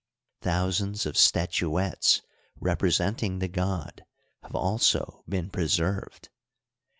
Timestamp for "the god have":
3.39-4.55